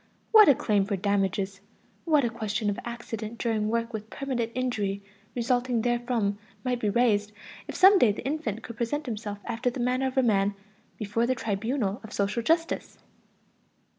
What 0.31 0.49
a 0.49 0.55
claim 0.55 0.85
for 0.85 0.95
damages, 0.95 1.61
what 2.05 2.23
a 2.25 2.29
question 2.31 2.71
of 2.71 2.79
accident 2.83 3.37
during 3.37 3.67
work 3.69 3.93
with 3.93 4.09
permanent 4.09 4.51
injury 4.55 5.03
resulting 5.35 5.83
therefrom 5.83 6.39
might 6.63 6.79
be 6.79 6.89
raised 6.89 7.31
if 7.67 7.75
some 7.75 7.99
day 7.99 8.11
the 8.11 8.25
infant 8.25 8.63
could 8.63 8.77
present 8.77 9.05
himself 9.05 9.37
after 9.45 9.69
the 9.69 9.79
manner 9.79 10.07
of 10.07 10.17
a 10.17 10.23
man 10.23 10.55
before 10.97 11.27
the 11.27 11.35
tribunal 11.35 12.01
of 12.03 12.13
social 12.13 12.41
justice! 12.41 12.97